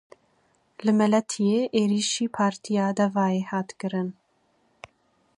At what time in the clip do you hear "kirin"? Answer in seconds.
3.79-4.09